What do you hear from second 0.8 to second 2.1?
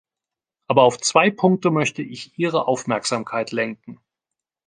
auf zwei Punkte möchte